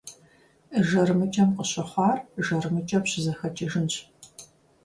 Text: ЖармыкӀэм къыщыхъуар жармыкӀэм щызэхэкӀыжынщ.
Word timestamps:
ЖармыкӀэм 0.87 1.49
къыщыхъуар 1.57 2.17
жармыкӀэм 2.45 3.03
щызэхэкӀыжынщ. 3.09 3.93